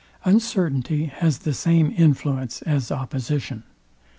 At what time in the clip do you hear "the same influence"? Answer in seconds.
1.37-2.63